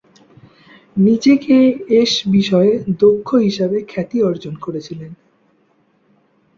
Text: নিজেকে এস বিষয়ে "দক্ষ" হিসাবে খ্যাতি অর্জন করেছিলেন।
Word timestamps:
নিজেকে 0.97 1.55
এস 2.01 2.13
বিষয়ে 2.27 2.71
"দক্ষ" 2.99 3.29
হিসাবে 3.37 3.77
খ্যাতি 3.87 4.17
অর্জন 4.23 4.53
করেছিলেন। 4.55 5.11